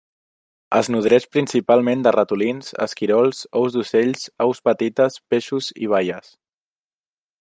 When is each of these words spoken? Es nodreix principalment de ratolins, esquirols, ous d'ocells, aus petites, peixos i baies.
Es 0.77 0.87
nodreix 0.93 1.25
principalment 1.35 2.01
de 2.07 2.13
ratolins, 2.15 2.71
esquirols, 2.85 3.41
ous 3.61 3.75
d'ocells, 3.77 4.25
aus 4.47 4.63
petites, 4.71 5.23
peixos 5.35 5.69
i 5.87 5.93
baies. 5.95 6.33